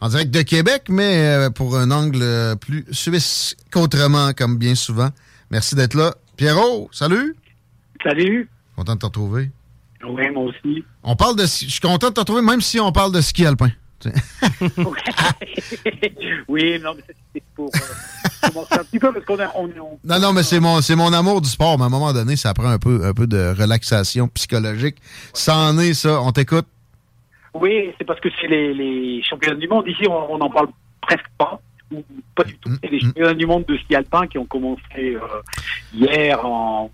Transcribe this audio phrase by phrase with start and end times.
[0.00, 4.74] En direct de Québec, mais euh, pour un angle euh, plus suisse qu'autrement, comme bien
[4.74, 5.08] souvent.
[5.50, 6.14] Merci d'être là.
[6.36, 7.34] Pierrot, salut.
[8.02, 8.48] Salut.
[8.76, 9.50] Content de te retrouver.
[10.06, 10.84] Oui, moi aussi.
[11.02, 13.20] On parle de ski- Je suis content de te retrouver, même si on parle de
[13.20, 13.70] ski alpin.
[16.48, 20.32] Oui, non, mais c'était pour euh, commencer un petit peu parce qu'on on Non, non,
[20.32, 21.78] mais c'est mon, c'est mon amour du sport.
[21.78, 24.96] Mais à un moment donné, ça prend un peu, un peu de relaxation psychologique.
[25.32, 26.20] Ça en est, ça.
[26.20, 26.66] On t'écoute.
[27.54, 29.86] Oui, c'est parce que c'est les, les championnats du monde.
[29.86, 30.68] Ici, on n'en parle
[31.00, 31.60] presque pas.
[31.92, 32.02] Ou
[32.34, 32.70] pas du tout.
[32.82, 35.20] C'est les championnats du monde de ski alpin qui ont commencé euh,
[35.92, 36.90] hier en,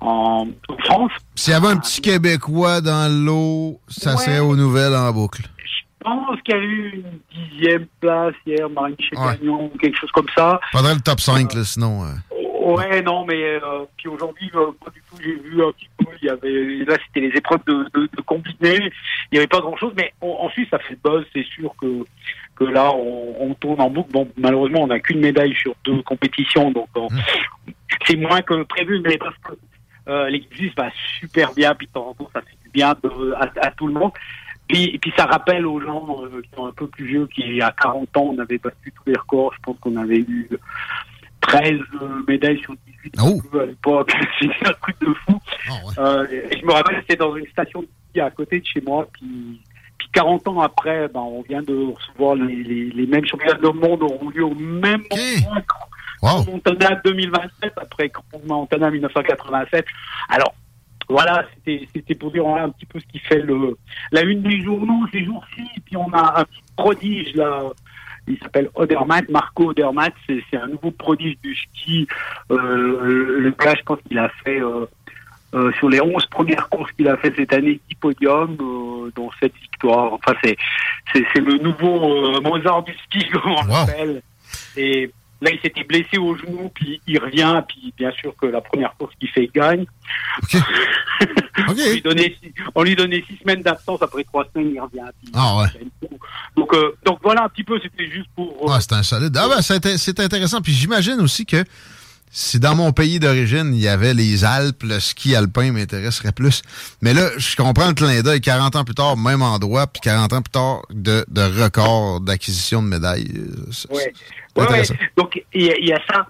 [0.00, 0.46] en
[0.84, 1.12] France.
[1.34, 4.16] S'il y avait un petit Québécois dans l'eau, ça Ouais.
[4.18, 5.42] serait aux nouvelles en boucle.
[5.58, 10.10] Je pense qu'il y a eu une dixième place hier, Marine Chagagnon, ou quelque chose
[10.12, 10.60] comme ça.
[10.72, 12.04] Faudrait le top 5, là, sinon.
[12.04, 12.08] euh,
[12.74, 15.16] Ouais, non, mais euh, puis aujourd'hui, euh, pas du tout.
[15.22, 16.06] J'ai vu un petit peu.
[16.22, 18.56] Il y avait là, c'était les épreuves de, de, de combiné.
[18.62, 18.90] Il
[19.32, 21.24] n'y avait pas grand-chose, mais en, en Suisse, ça fait le buzz.
[21.32, 22.04] C'est sûr que
[22.56, 24.10] que là, on, on tourne en boucle.
[24.12, 27.06] Bon, malheureusement, on n'a qu'une médaille sur deux compétitions, donc euh,
[28.06, 29.00] c'est moins que prévu.
[29.04, 29.52] Mais parce que
[30.08, 30.88] euh, l'équipe suisse va
[31.20, 33.86] super bien, puis de temps en temps, ça fait du bien de- à, à tout
[33.86, 34.12] le monde.
[34.68, 37.60] Puis, et puis ça rappelle aux gens euh, qui sont un peu plus vieux, qui
[37.62, 39.52] à 40 ans, on avait battu tous les records.
[39.54, 40.48] Je pense qu'on avait eu
[41.46, 43.40] 13 euh, médailles sur 18 Oh.
[43.58, 44.12] à l'époque.
[44.40, 45.40] C'est un truc de fou.
[45.98, 48.80] Euh, et je me rappelle, c'était dans une station de ski à côté de chez
[48.80, 49.06] moi.
[49.12, 49.60] Puis,
[49.96, 53.78] puis 40 ans après, ben, on vient de recevoir les, les, les mêmes championnats du
[53.78, 58.10] monde auront lieu au même moment que Montana 2027, après
[58.46, 59.84] Montana 1987.
[60.28, 60.54] Alors,
[61.08, 63.76] voilà, c'était pour dire voilà, un petit peu ce qui fait le
[64.10, 65.62] la une des journaux ces jours-ci.
[65.84, 67.62] Puis on a un petit prodige là.
[68.28, 70.12] Il s'appelle Odermatt, Marco Odermatt.
[70.26, 72.06] C'est c'est un nouveau prodige du ski.
[72.50, 74.86] Euh, le gars, je pense qu'il a fait euh,
[75.54, 79.30] euh, sur les 11 premières courses qu'il a fait cette année, 10 podiums, euh, dont
[79.40, 80.12] 7 victoires.
[80.12, 80.56] Enfin, c'est
[81.12, 84.22] c'est c'est le nouveau euh, Mozart du ski, comme on l'appelle.
[84.76, 85.10] Et
[85.40, 88.94] là, il s'était blessé au genou, puis il revient, puis bien sûr que la première
[88.96, 89.84] course qu'il fait, il gagne.
[91.68, 95.10] on, lui donnait, six- on lui donnait six semaines d'absence, après trois semaines, il revient.
[95.34, 96.08] Ah ouais.
[96.56, 98.50] Donc, euh, donc voilà un petit peu, c'était juste pour...
[98.70, 99.36] euh, Ah, c'est un solide.
[99.36, 100.60] Ah, ben, c'est inté- c'est intéressant.
[100.60, 101.64] Puis j'imagine aussi que
[102.30, 106.62] si dans mon pays d'origine, il y avait les Alpes, le ski alpin m'intéresserait plus.
[107.00, 108.40] Mais là, je comprends le clin d'œil.
[108.40, 112.82] 40 ans plus tard, même endroit, puis 40 ans plus tard, de, de record d'acquisition
[112.82, 113.32] de médailles.
[113.36, 114.82] Euh, c'est- Ouais.
[115.16, 116.26] Donc il y, y a ça.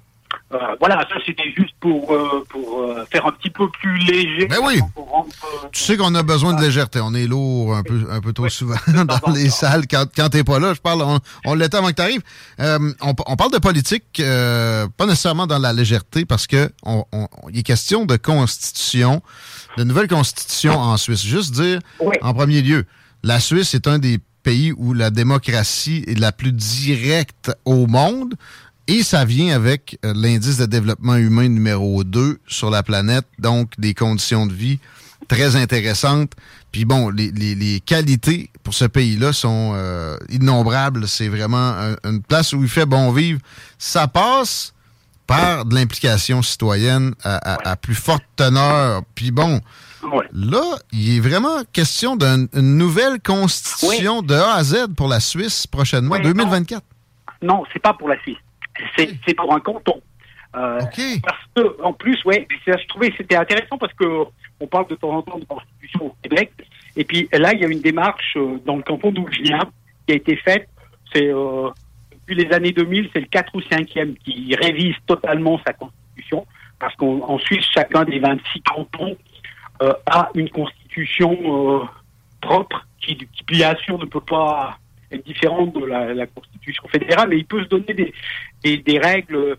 [0.52, 4.46] Euh, voilà, ça c'était juste pour, euh, pour euh, faire un petit peu plus léger.
[4.46, 4.80] Ben oui.
[5.72, 7.00] tu sais qu'on a besoin de légèreté.
[7.02, 10.44] On est lourd un peu, un peu trop souvent dans les salles quand, quand t'es
[10.44, 10.72] pas là.
[10.72, 12.22] Je parle, on, on l'était avant que t'arrives.
[12.60, 17.04] On, on, parle de politique, pas nécessairement dans la légèreté, parce que on,
[17.50, 19.22] il est question de constitution,
[19.76, 21.24] de nouvelle constitution en Suisse.
[21.24, 21.80] Juste dire,
[22.22, 22.84] en premier lieu,
[23.24, 28.34] la Suisse est un des pays où la démocratie est la plus directe au monde.
[28.88, 33.72] Et ça vient avec euh, l'indice de développement humain numéro 2 sur la planète, donc
[33.78, 34.78] des conditions de vie
[35.26, 36.32] très intéressantes.
[36.70, 41.08] Puis bon, les, qualités pour ce pays-là sont euh, innombrables.
[41.08, 41.74] C'est vraiment
[42.04, 43.40] une place où il fait bon vivre.
[43.78, 44.72] Ça passe
[45.26, 49.02] par de l'implication citoyenne à, plus forte teneur.
[49.16, 49.60] Puis bon,
[50.32, 50.62] là,
[50.92, 56.18] il est vraiment question d'une nouvelle constitution de A à Z pour la Suisse prochainement,
[56.18, 56.84] 2024.
[57.42, 58.36] Non, non c'est pas pour la Suisse
[58.96, 60.00] c'est pour un canton.
[60.56, 60.80] Euh,
[61.22, 64.24] parce que, en plus, ouais, je trouvais que c'était intéressant parce que
[64.58, 66.52] on parle de temps en temps de constitution au Québec.
[66.96, 69.60] Et puis là, il y a une démarche euh, dans le canton d'où je viens
[70.06, 70.68] qui a été faite.
[71.12, 71.68] C'est euh,
[72.10, 76.46] depuis les années 2000, c'est le 4 ou 5e qui révise totalement sa constitution
[76.78, 79.16] parce qu'en Suisse, chacun des 26 cantons
[79.82, 81.84] euh, a une constitution euh,
[82.40, 84.78] propre qui, qui, bien sûr, ne peut pas
[85.12, 88.12] être différente de la, la, Constitution fédérale, mais il peut se donner des,
[88.62, 89.56] des, des règles.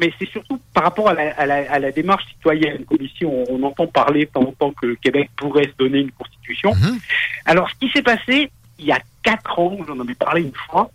[0.00, 3.24] Mais c'est surtout par rapport à la, à la, à la démarche citoyenne, comme ici
[3.24, 6.74] on, on, entend parler tant temps que le Québec pourrait se donner une Constitution.
[6.74, 6.98] Mhm.
[7.44, 10.90] Alors, ce qui s'est passé il y a quatre ans, j'en avais parlé une fois,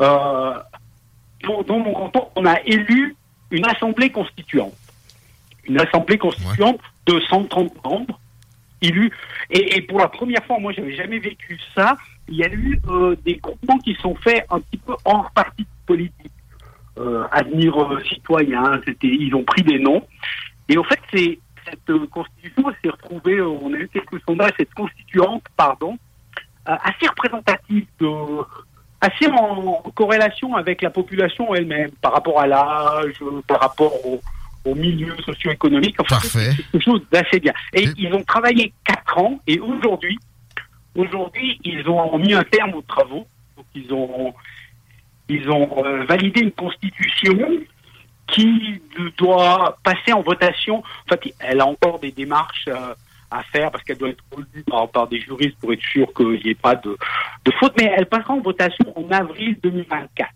[0.00, 0.54] euh,
[1.42, 3.16] dans, mon canton, on a élu
[3.50, 4.74] une assemblée constituante.
[5.64, 8.18] Une assemblée constituante de 130 membres
[9.50, 11.96] Et, pour la première fois, moi, j'avais jamais vécu ça
[12.28, 15.66] il y a eu euh, des groupements qui sont faits un petit peu hors parti
[15.86, 16.32] politique.
[16.96, 20.06] Euh, Avenir euh, citoyen, c'était, ils ont pris des noms.
[20.68, 21.38] Et en fait, c'est
[21.68, 25.98] cette euh, constitution s'est retrouvée, on a eu quelques sondages, cette constituante, pardon,
[26.66, 27.86] assez représentative,
[29.00, 34.20] assez en, corrélation avec la population elle-même, par rapport à l'âge, par rapport au,
[34.64, 35.96] au milieu socio-économique.
[35.98, 36.50] Enfin, Parfait.
[36.56, 37.52] C'est quelque chose d'assez bien.
[37.72, 40.18] Et ils ont travaillé quatre ans, et aujourd'hui,
[40.96, 43.26] Aujourd'hui, ils ont mis un terme aux travaux.
[43.56, 44.34] Donc, ils ont,
[45.28, 47.36] ils ont euh, validé une constitution
[48.28, 48.80] qui
[49.18, 50.78] doit passer en votation.
[50.78, 52.94] En fait, elle a encore des démarches euh,
[53.30, 56.40] à faire parce qu'elle doit être relue par, par, des juristes pour être sûr qu'il
[56.44, 56.96] n'y ait pas de,
[57.44, 57.74] de, faute.
[57.78, 60.30] Mais elle passera en votation en avril 2024.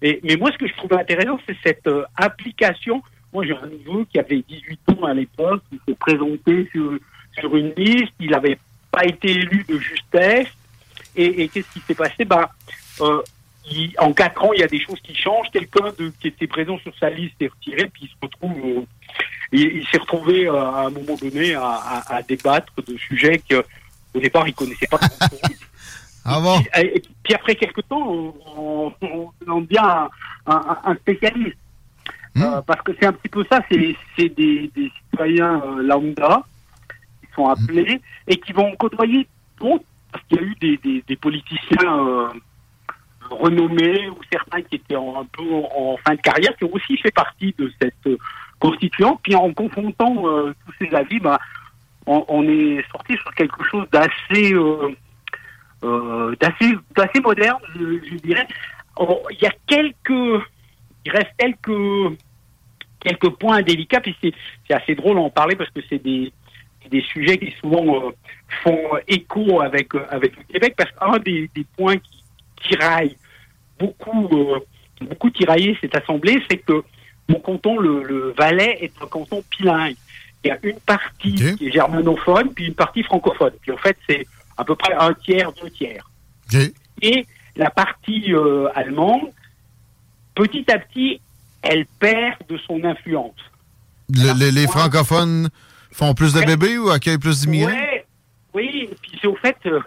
[0.00, 3.02] Et, mais moi, ce que je trouve intéressant, c'est cette euh, application.
[3.32, 6.92] Moi, j'ai un neveu qui avait 18 ans à l'époque, il s'est présenté sur,
[7.38, 8.58] sur une liste, il avait
[8.90, 10.48] pas été élu de justesse.
[11.16, 12.26] Et, et qu'est-ce qui s'est passé?
[13.00, 13.22] Euh,
[13.70, 15.50] il, En quatre ans, il y a des choses qui changent.
[15.52, 18.58] Quelqu'un qui était présent sur sa liste est retiré, puis il se retrouve.
[18.64, 18.82] Euh,
[19.52, 23.42] il, il s'est retrouvé euh, à un moment donné à, à, à débattre de sujets
[23.48, 25.00] qu'au départ il connaissait pas.
[26.24, 26.58] ah bon?
[26.78, 30.10] Et, puis après quelques temps, on, on, on devient un,
[30.46, 31.56] un, un spécialiste.
[32.34, 32.42] Hmm.
[32.42, 36.42] Euh, parce que c'est un petit peu ça, c'est des, des citoyens euh, lambda
[37.34, 39.26] sont appelés et qui vont côtoyer
[39.58, 42.28] d'autres, parce qu'il y a eu des, des, des politiciens euh,
[43.30, 46.96] renommés ou certains qui étaient en, un peu en, fin de carrière, qui ont aussi
[46.98, 48.18] fait partie de cette euh,
[48.58, 49.20] constituante.
[49.22, 51.38] Puis en confrontant tous ces avis, bah,
[52.06, 54.54] on, on, est sorti sur quelque chose d'assez
[56.40, 58.46] d'assez d'assez moderne, je, je dirais.
[59.00, 60.42] il y a quelques,
[61.04, 62.18] il reste quelques
[63.00, 66.32] quelques points délicats, puis c'est assez drôle en parler parce que c'est des
[66.90, 68.10] des sujets qui souvent euh,
[68.62, 72.22] font écho avec euh, avec le Québec parce qu'un des, des, points qui
[72.68, 73.16] tiraille
[73.78, 74.60] beaucoup euh,
[75.00, 76.82] beaucoup tiraillé cette assemblée, c'est que
[77.28, 79.96] mon canton, le, le, Valais, est un canton bilingue.
[80.44, 83.52] Il y a une partie qui est germanophone, puis une partie francophone.
[83.62, 86.10] Puis en fait, c'est à peu près un tiers, deux tiers.
[87.00, 88.32] Et la partie
[88.74, 89.30] allemande,
[90.34, 91.20] petit à petit,
[91.62, 93.34] elle perd de son influence.
[94.08, 95.48] Le, les, francophones
[95.90, 97.72] font plus de bébés ou accueillent plus d'immigrés?
[97.72, 98.06] Ouais,
[98.54, 99.80] oui, puis c'est au fait, euh,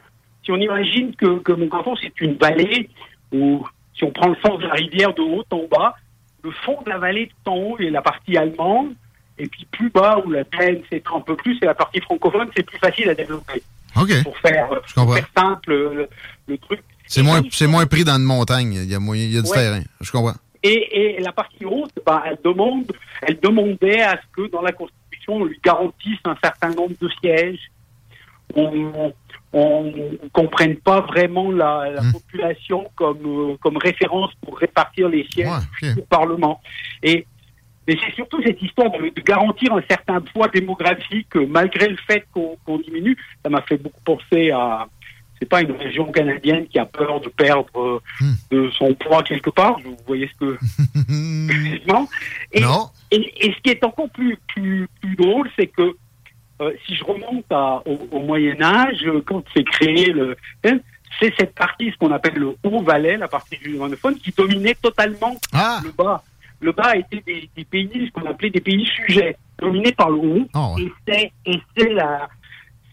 [0.43, 2.89] si on imagine que, que mon canton, c'est une vallée
[3.31, 5.95] où, si on prend le sens de la rivière de haut en bas,
[6.43, 8.93] le fond de la vallée tout en haut est la partie allemande,
[9.37, 12.49] et puis plus bas, où la plaine s'étend un peu plus, c'est la partie francophone,
[12.55, 13.61] c'est plus facile à développer.
[13.93, 16.09] Pour faire, pour faire simple le,
[16.47, 16.81] le truc.
[17.07, 18.73] C'est moins, c'est moins pris dans une montagne.
[18.73, 19.55] Il y a, il y a du Ouais.
[19.55, 19.81] terrain.
[20.01, 20.33] Je comprends.
[20.63, 24.71] Et, et la partie haute, bah, elle demande, elle demandait à ce que dans la
[24.71, 27.59] Constitution, on lui garantisse un certain nombre de sièges.
[28.55, 29.13] On,
[29.53, 29.93] on
[30.33, 32.11] comprenne pas vraiment la, la Hmm.
[32.13, 35.47] population comme, euh, comme référence pour répartir les sièges
[35.81, 36.61] Ouais, au Parlement.
[37.03, 37.25] Et
[37.87, 42.25] mais c'est surtout cette histoire de, de, garantir un certain poids démographique malgré le fait
[42.33, 43.15] qu'on diminue.
[43.43, 44.87] Ça m'a fait beaucoup penser à,
[45.39, 48.33] c'est pas une région canadienne qui a peur de perdre hmm.
[48.51, 49.79] de son poids quelque part.
[49.83, 50.57] Vous voyez ce que
[52.53, 52.89] et, non.
[53.11, 55.95] Et, et, ce qui est encore plus plus, plus drôle, c'est que
[56.61, 60.79] euh, si je remonte à, au, Moyen Âge, quand s'est créé le, hein,
[61.19, 65.35] c'est cette partie, ce qu'on appelle le Haut-Valais, la partie du germanophone, qui dominait totalement
[65.53, 65.79] ah.
[65.83, 66.23] le bas.
[66.61, 70.17] Le bas était des, des pays, ce qu'on appelait des pays sujets, dominés par le
[70.17, 70.47] haut.
[70.53, 71.31] Oh, ouais.
[71.45, 72.29] Et c'est la,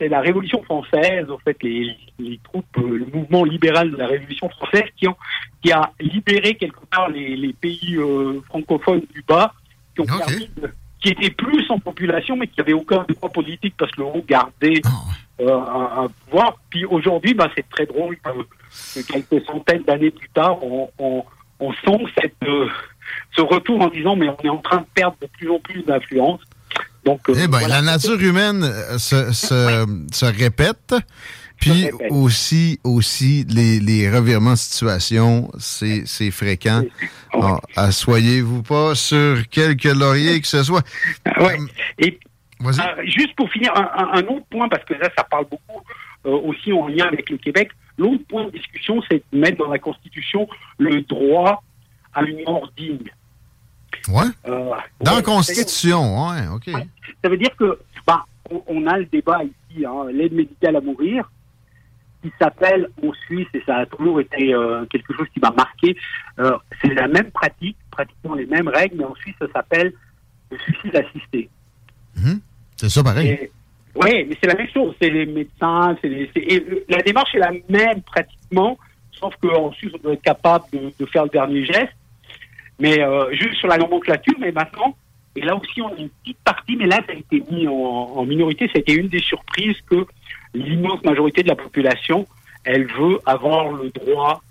[0.03, 4.09] c'est la Révolution française, en fait, les, les troupes, euh, le mouvement libéral de la
[4.09, 5.17] Révolution française qui, ont,
[5.63, 9.55] qui a libéré quelque part les, les pays euh, francophones du bas,
[9.95, 10.25] qui ont okay.
[10.27, 14.01] permis de, qui étaient plus en population, mais qui n'avaient aucun droit politique parce que
[14.01, 15.43] le haut gardait oh.
[15.43, 16.59] euh, un, un, pouvoir.
[16.69, 18.31] Puis aujourd'hui, bah, c'est très drôle que,
[19.01, 21.25] que, quelques centaines d'années plus tard, on, on,
[21.61, 22.69] on sent cette, euh,
[23.37, 25.83] ce retour en disant mais on est en train de perdre de plus en plus
[25.83, 26.41] d'influence.
[27.05, 27.81] Donc, euh, eh ben, voilà.
[27.81, 30.95] la nature humaine euh, se, se, se répète.
[31.61, 36.83] Puis aussi, aussi les, les revirements de situation, c'est, fréquent.
[37.35, 40.85] Oh, Assoyez-vous pas sur quelques lauriers que ce soit.
[41.39, 41.59] Ouais.
[41.99, 42.19] Et
[42.65, 42.71] euh,
[43.05, 45.83] juste pour finir, un, un, autre point, parce que là, ça parle beaucoup
[46.27, 47.71] euh, aussi en lien avec le Québec.
[47.99, 51.63] L'autre point de discussion, c'est de mettre dans la Constitution le droit
[52.15, 53.11] à une mort digne.
[54.09, 54.25] Ouais.
[54.47, 54.71] Euh,
[55.01, 56.71] dans ouais, la Constitution, ouais, OK.
[57.23, 60.81] Ça veut dire que, bah, on, on a le débat ici, hein, l'aide médicale à
[60.81, 61.29] mourir
[62.23, 65.97] qui s'appelle en Suisse, et ça a toujours été euh, quelque chose qui m'a marqué,
[66.39, 69.93] euh, c'est la même pratique, pratiquement les mêmes règles, mais en Suisse, ça s'appelle
[70.51, 71.51] le suicide assisté.
[72.17, 72.35] Mmh.
[72.77, 73.51] C'est ça pareil.
[73.95, 74.95] Oui, mais c'est la même chose.
[75.01, 76.31] C'est les médecins, c'est les,
[76.89, 78.79] la démarche est la même pratiquement,
[79.13, 81.93] sauf qu'en Suisse, on doit être capable de, de, faire le dernier geste.
[82.79, 84.97] Mais euh, juste sur la nomenclature, mais maintenant,
[85.37, 87.73] et là aussi, on a une petite partie, mais là, ça a été mis en,
[87.73, 88.69] en minorité.
[88.75, 90.07] C'était une des surprises que
[90.55, 92.27] l'immense majorité de la population,
[92.65, 94.43] elle veut avoir le droit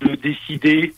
[0.00, 0.94] de décider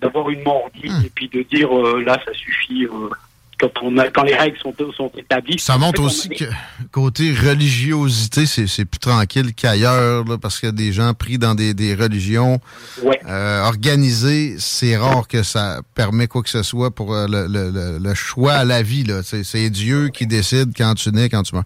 [0.00, 1.04] d'avoir une mort mmh.
[1.04, 3.08] et puis de dire euh, là ça suffit euh,
[3.58, 5.58] quand on a quand les règles sont, sont établies.
[5.58, 6.44] Ça montre aussi que
[6.90, 11.74] côté religiosité, c'est plus tranquille qu'ailleurs parce qu'il y a des gens pris dans des,
[11.74, 12.60] des religions
[13.02, 13.18] ouais.
[13.26, 14.56] euh, organisées.
[14.58, 18.54] C'est rare que ça permet quoi que ce soit pour euh, le, le, le, choix
[18.54, 19.04] à la vie.
[19.22, 21.64] C'est Dieu qui décide quand tu nais, quand tu meurs.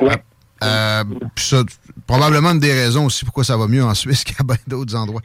[0.00, 0.22] Ouais.
[0.62, 1.04] Euh,
[1.36, 1.62] ça,
[2.06, 5.22] probablement une des raisons aussi pourquoi ça va mieux en Suisse qu'à bien d'autres endroits.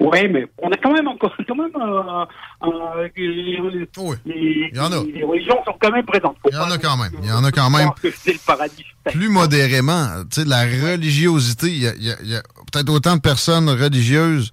[0.00, 2.24] Oui, mais on a quand même encore quand même euh,
[2.62, 4.16] euh, les, oui.
[4.24, 5.04] les, Il y en a.
[5.04, 6.36] les religions sont quand même présentes.
[6.42, 7.12] Faut Il y en a quand même.
[7.22, 7.90] Il y en a quand même.
[8.02, 8.84] le paradis.
[9.04, 11.86] Plus modérément, tu sais, la religiosité, il y
[12.36, 14.52] a peut-être autant de personnes religieuses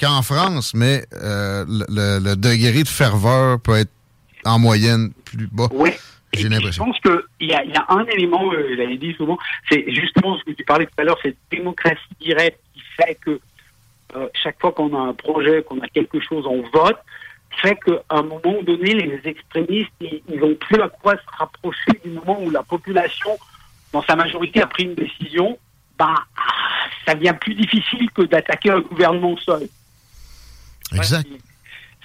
[0.00, 3.92] qu'en France, mais euh, le, le, degré de ferveur peut être
[4.44, 5.68] en moyenne plus bas.
[5.72, 5.90] Oui.
[6.32, 6.84] J'ai l'impression.
[6.84, 7.00] Je pense
[7.38, 10.52] qu'il y a, y a un élément, euh, j'avais dit souvent, c'est justement ce que
[10.52, 13.40] tu parlais tout à l'heure, cette démocratie directe qui fait que
[14.16, 16.98] euh, chaque fois qu'on a un projet, qu'on a quelque chose, on vote,
[17.62, 21.92] fait qu'à un moment donné, les extrémistes, ils, ils ont plus à quoi se rapprocher
[22.04, 23.36] du moment où la population,
[23.92, 25.58] dans sa majorité, a pris une décision.
[25.98, 26.14] Bah,
[27.04, 29.68] ça devient plus difficile que d'attaquer un gouvernement seul.
[30.94, 31.28] Exact.
[31.28, 31.38] Ouais,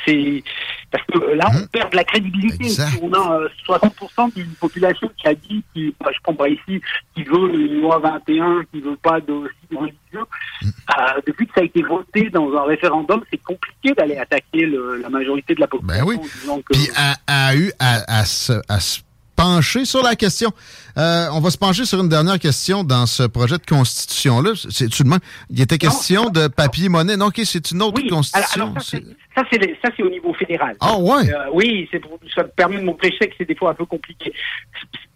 [0.05, 0.43] c'est
[0.91, 1.67] parce que là on mmh.
[1.67, 2.69] perd de la crédibilité.
[2.69, 6.49] Si on a euh, 60% d'une population qui a dit, qui, bah, je prends pas
[6.49, 6.81] ici,
[7.15, 9.33] qui veut une loi 21, qui veut pas de
[9.71, 10.25] religieux.
[10.61, 10.67] Mmh.
[10.67, 14.97] Euh, depuis que ça a été voté dans un référendum, c'est compliqué d'aller attaquer le,
[14.97, 16.05] la majorité de la population.
[16.05, 16.63] Ben oui.
[16.65, 16.73] Que...
[16.73, 19.01] Puis a, a eu à, à, à se
[19.35, 20.51] pencher sur la question.
[20.97, 24.51] Euh, on va se pencher sur une dernière question dans ce projet de constitution-là.
[24.69, 25.19] C'est tout de même.
[25.49, 27.17] Il était question non, de papier-monnaie.
[27.17, 28.61] Non, ok, c'est une autre oui, constitution.
[28.61, 30.75] Alors, alors ça, c'est ça, c'est au niveau fédéral.
[30.79, 31.29] Ah ouais.
[31.29, 33.85] Euh, oui, c'est pour ça me permet de montrer que c'est des fois un peu
[33.85, 34.33] compliqué.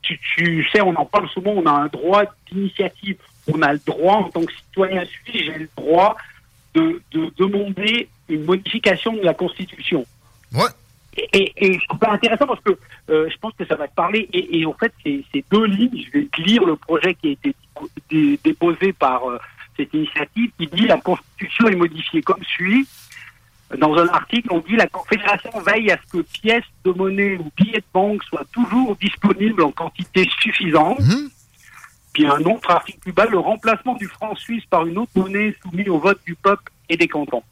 [0.02, 1.52] Tu, tu, sais, on en parle souvent.
[1.52, 3.18] On a un droit d'initiative.
[3.52, 6.18] On a le droit en tant que citoyen suisse, j'ai le droit
[6.76, 10.06] de, de demander une modification de la constitution.
[10.54, 10.70] Ouais.
[11.18, 12.78] Et, et, je trouve ça intéressant parce que
[13.10, 14.30] euh, je pense que ça va te parler.
[14.32, 16.06] Et, et en fait, c'est deux lignes.
[16.06, 17.56] Je vais te lire le projet qui a été
[18.10, 19.38] dé déposé par euh,
[19.76, 22.88] cette initiative qui dit la Constitution est modifiée comme suit.
[23.78, 27.52] Dans un article, on dit la Confédération veille à ce que pièces de monnaie ou
[27.56, 31.00] billets de banque soient toujours disponibles en quantité suffisante.
[31.00, 31.30] Mmh.
[32.14, 35.56] Puis un autre article plus bas, le remplacement du franc suisse par une autre monnaie
[35.62, 37.44] soumise au vote du peuple et des cantons.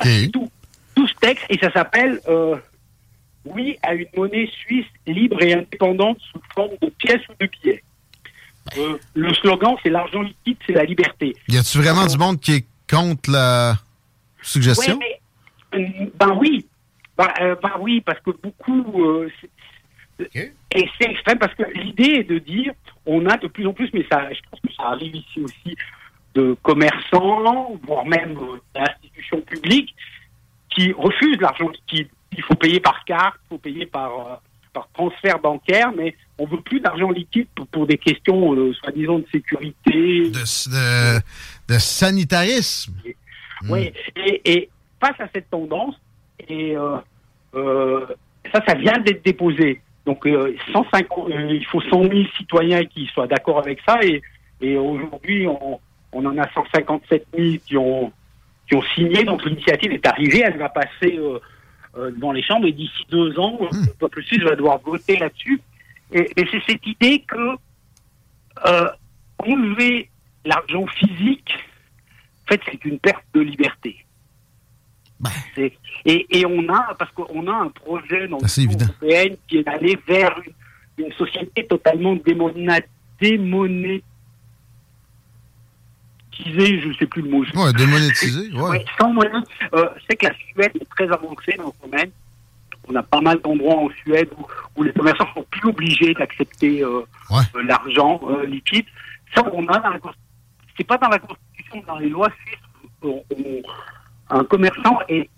[0.00, 0.30] Okay.
[0.30, 0.50] Tout
[0.94, 2.56] tout ce texte et ça s'appelle euh,
[3.44, 7.82] Oui à une monnaie suisse libre et indépendante sous forme de pièces ou de billets.
[8.78, 11.34] Euh, le slogan, c'est l'argent liquide, c'est la liberté.
[11.48, 13.74] Y a-tu vraiment euh, du monde qui est contre la
[14.40, 14.98] suggestion?
[14.98, 15.20] Ouais,
[15.72, 16.66] mais, ben oui,
[17.40, 19.04] euh, bah oui, parce que beaucoup.
[19.04, 19.28] Euh,
[20.34, 22.72] Et c'est extrême parce que l'idée est de dire
[23.06, 25.76] on a de plus en plus, mais ça, je pense que ça arrive ici aussi,
[26.34, 29.94] de commerçants, voire même euh, d'institutions publiques
[30.74, 32.08] qui refusent l'argent liquide.
[32.36, 34.34] Il faut payer par carte, il faut payer par, euh,
[34.72, 39.18] par transfert bancaire, mais on veut plus d'argent liquide pour, pour des questions, euh, soi-disant,
[39.18, 40.30] de sécurité.
[40.30, 41.18] De,
[41.68, 42.94] de sanitarisme.
[43.68, 45.94] Oui, et, et face à cette tendance,
[46.48, 46.76] et
[47.54, 48.06] euh,
[48.52, 49.80] ça, ça vient d'être déposé.
[50.06, 54.20] Donc, euh, 150, euh, il faut 100 000 citoyens qui soient d'accord avec ça, et,
[54.60, 55.78] et aujourd'hui, on,
[56.12, 58.12] on en a 157 000 qui ont,
[58.68, 59.24] qui ont signé.
[59.24, 61.38] Donc, l'initiative est arrivée, elle va passer euh,
[61.96, 65.60] euh, devant les chambres, et d'ici deux ans, le peuple suisse va devoir voter là-dessus.
[66.12, 67.56] Et, et c'est cette idée que
[68.66, 68.88] euh,
[69.38, 70.08] enlever
[70.44, 71.52] l'argent physique,
[72.44, 73.96] en fait, c'est une perte de liberté.
[75.54, 75.72] C'est-
[76.04, 79.96] Et, et on a, parce qu'on a un projet dans l'Union européenne qui est d'aller
[80.08, 80.36] vers
[80.98, 83.38] une, une société totalement démonétisée,
[86.36, 87.44] je ne sais plus le mot.
[87.54, 88.60] Ouais, démonétisé, ouais.
[88.62, 89.42] Ouais, sans moyen.
[89.74, 92.10] Euh, c'est que la Suède est très avancée dans ce domaine.
[92.88, 94.44] On a pas mal d'endroits en Suède où,
[94.76, 98.86] où les commerçants sont plus obligés d'accepter euh, euh, l'argent euh, liquide.
[99.34, 100.18] Ça, on a dans la Constitution.
[100.76, 103.12] C'est pas dans la Constitution, dans les lois suisses.
[104.30, 105.28] un commerçant est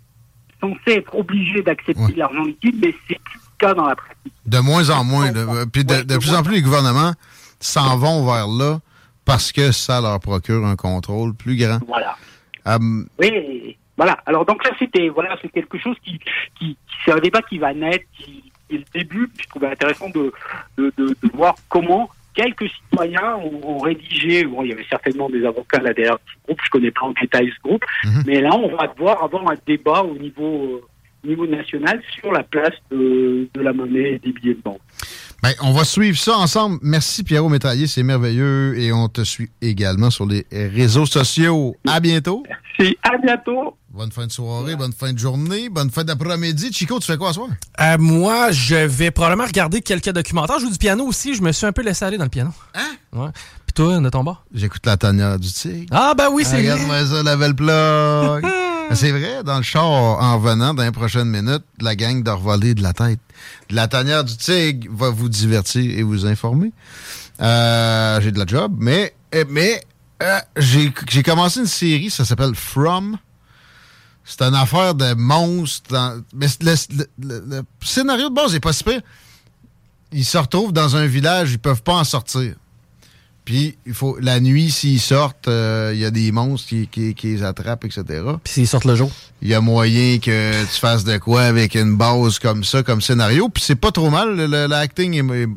[0.61, 4.33] censé être obligé d'accepter l'argent liquide, mais c'est plus le cas dans la pratique.
[4.47, 5.31] De moins en moins.
[5.33, 7.13] de- puis de, de plus en plus, les gouvernements
[7.61, 8.79] s'en vont vers là
[9.25, 11.79] parce que ça leur procure un contrôle plus grand.
[11.87, 12.17] Voilà.
[12.67, 14.19] Hum, Oui, voilà.
[14.27, 16.19] Alors donc là, c'était voilà, c'est quelque chose qui,
[16.59, 19.29] qui, c'est un débat qui va naître, qui, qui est le début.
[19.29, 20.33] Puis je trouvais intéressant de,
[20.79, 24.45] de, de, de voir comment quelques citoyens ont, ont rédigé.
[24.45, 26.61] Bon, il y avait certainement des avocats là derrière ce groupe.
[26.65, 27.85] Je connais pas en détail ce groupe,
[28.27, 30.89] mais là, on va devoir avoir un débat au niveau euh,
[31.25, 34.81] au niveau national sur la place de, de la monnaie et des billets de banque.
[35.45, 36.79] Ben, on va suivre ça ensemble.
[36.81, 38.79] Merci Pierrot Métraillé, c'est merveilleux.
[38.79, 41.77] Et on te suit également sur les réseaux sociaux.
[41.87, 42.45] À bientôt.
[42.49, 43.77] Merci, à bientôt.
[43.91, 46.73] Bonne fin de soirée, bonne fin de journée, bonne fin d'après-midi.
[46.73, 47.49] Chico, tu fais quoi ce soir?
[47.79, 50.61] Euh, moi, je vais probablement regarder quelques documentaires.
[50.61, 51.35] Je joue du piano aussi.
[51.35, 52.51] Je me suis un peu laissé aller dans le piano.
[52.75, 52.95] Hein?
[53.13, 53.29] Ouais.
[53.67, 54.47] Puis toi, de ton bord?
[54.55, 55.89] J'écoute la tanière du tigre.
[55.91, 56.73] Ah, ben oui, c'est vrai.
[56.73, 58.47] Regarde-moi ça, la belle plug.
[58.89, 62.75] Ben, c'est vrai, dans le char, en revenant dans les prochaines minutes, la gang de
[62.75, 63.21] de la tête.
[63.71, 66.73] La tanière du tigre va vous divertir et vous informer.
[67.41, 69.83] Euh, j'ai de la job, mais, eh, mais
[70.23, 73.19] euh, j'ai commencé une série, ça s'appelle From.
[74.25, 76.23] C'est une affaire de monstres.
[76.35, 78.85] mais le, scénario de base est pas si.
[80.13, 82.55] Ils se retrouvent dans un village, ils peuvent pas en sortir.
[83.45, 87.15] Puis, il faut la nuit, s'ils sortent, euh, il y a des monstres qui, qui,
[87.15, 88.03] qui les attrapent, etc.
[88.43, 89.11] Puis s'ils sortent le jour.
[89.43, 93.03] Il y a moyen que tu fasses de quoi avec une base comme ça, comme
[93.03, 93.51] scénario.
[93.51, 94.35] Puis c'est pas trop mal.
[94.35, 95.49] le- le- L'acting est, est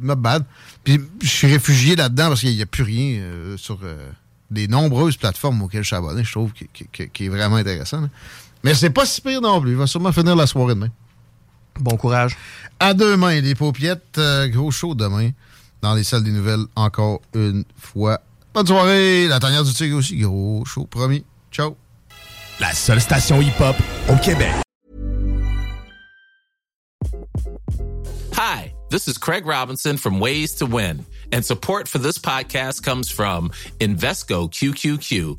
[0.00, 0.44] not bad.
[0.84, 4.08] Puis je suis réfugié là-dedans parce qu'il n'y a plus rien euh, sur euh,
[4.52, 6.22] les nombreuses plateformes auxquelles je suis abonné.
[6.22, 8.02] Je trouve qui, qui- qui- qui est vraiment intéressant.
[8.02, 8.08] là.
[8.62, 9.72] Mais c'est pas si pire non plus.
[9.72, 10.90] Il va sûrement finir la soirée demain.
[11.80, 12.36] Bon courage.
[12.78, 14.16] À demain, les paupiettes.
[14.18, 15.30] euh, gros show demain.
[15.82, 18.20] Dans les salles des nouvelles, encore une fois.
[18.54, 19.28] Bonne soirée.
[19.28, 20.16] La tanière du tigre aussi.
[20.16, 21.24] Gros show, promis.
[21.52, 21.76] Ciao.
[22.58, 23.76] La seule station hip-hop
[24.08, 24.52] au Québec.
[28.32, 33.10] Hi, this is Craig Robinson from Ways to Win, and support for this podcast comes
[33.10, 35.38] from Invesco QQQ,